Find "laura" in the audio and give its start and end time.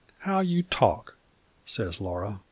2.01-2.39